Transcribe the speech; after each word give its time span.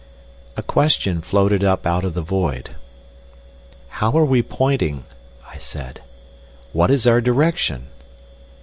A 0.57 0.63
question 0.63 1.21
floated 1.21 1.63
up 1.63 1.85
out 1.85 2.03
of 2.03 2.15
the 2.15 2.23
void. 2.23 2.71
"How 3.87 4.11
are 4.17 4.25
we 4.25 4.41
pointing?" 4.41 5.05
I 5.47 5.57
said. 5.59 6.01
"What 6.73 6.89
is 6.89 7.05
our 7.05 7.21
direction?" 7.21 7.85